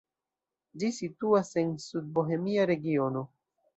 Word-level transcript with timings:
Ĝi 0.83 0.87
situas 0.99 1.53
en 1.65 1.69
Sudbohemia 1.85 2.67
regiono. 2.73 3.23